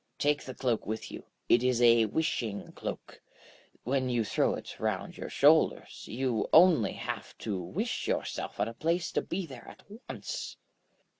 [0.17, 3.21] Take the cloak with you, it is a wishing cloak.
[3.83, 8.73] When you throw it round your shoulders you only have to wish yourself at a
[8.73, 10.57] place to be there at once.